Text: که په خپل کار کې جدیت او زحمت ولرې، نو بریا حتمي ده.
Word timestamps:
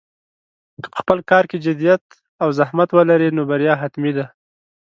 که 0.81 0.87
په 0.93 0.97
خپل 1.01 1.17
کار 1.29 1.43
کې 1.49 1.63
جدیت 1.65 2.03
او 2.43 2.49
زحمت 2.59 2.89
ولرې، 2.93 3.29
نو 3.35 3.41
بریا 3.49 3.73
حتمي 3.81 4.11
ده. 4.17 4.25